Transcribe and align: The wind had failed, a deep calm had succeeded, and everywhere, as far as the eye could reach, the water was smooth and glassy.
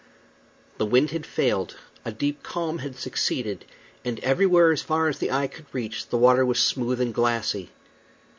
The 0.79 0.85
wind 0.87 1.11
had 1.11 1.27
failed, 1.27 1.75
a 2.03 2.11
deep 2.11 2.41
calm 2.41 2.79
had 2.79 2.95
succeeded, 2.97 3.65
and 4.03 4.19
everywhere, 4.21 4.71
as 4.71 4.81
far 4.81 5.07
as 5.07 5.19
the 5.19 5.29
eye 5.31 5.45
could 5.45 5.67
reach, 5.71 6.07
the 6.07 6.17
water 6.17 6.43
was 6.43 6.59
smooth 6.59 6.99
and 6.99 7.13
glassy. 7.13 7.69